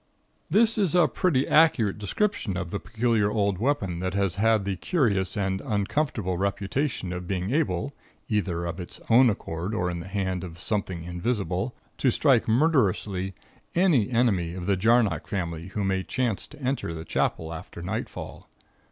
"This 0.49 0.79
is 0.79 0.95
a 0.95 1.07
pretty 1.07 1.47
accurate 1.47 1.99
description 1.99 2.57
of 2.57 2.71
the 2.71 2.79
peculiar 2.79 3.29
old 3.29 3.59
weapon 3.59 3.99
that 3.99 4.15
has 4.15 4.33
had 4.33 4.65
the 4.65 4.75
curious 4.75 5.37
and 5.37 5.61
uncomfortable 5.61 6.39
reputation 6.39 7.13
of 7.13 7.27
being 7.27 7.53
able 7.53 7.93
(either 8.27 8.65
of 8.65 8.79
its 8.79 8.99
own 9.11 9.29
accord 9.29 9.75
or 9.75 9.91
in 9.91 9.99
the 9.99 10.07
hand 10.07 10.43
of 10.43 10.59
something 10.59 11.03
invisible) 11.03 11.75
to 11.99 12.09
strike 12.09 12.47
murderously 12.47 13.35
any 13.75 14.09
enemy 14.09 14.55
of 14.55 14.65
the 14.65 14.75
Jarnock 14.75 15.27
family 15.27 15.67
who 15.67 15.83
may 15.83 16.01
chance 16.01 16.47
to 16.47 16.59
enter 16.59 16.95
the 16.95 17.05
Chapel 17.05 17.53
after 17.53 17.83
nightfall. 17.83 18.49